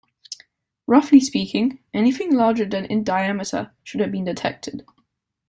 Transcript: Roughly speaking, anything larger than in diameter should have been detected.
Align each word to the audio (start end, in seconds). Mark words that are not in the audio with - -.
Roughly 0.87 1.19
speaking, 1.19 1.77
anything 1.93 2.33
larger 2.33 2.65
than 2.65 2.85
in 2.85 3.03
diameter 3.03 3.71
should 3.83 4.01
have 4.01 4.11
been 4.11 4.25
detected. 4.25 4.83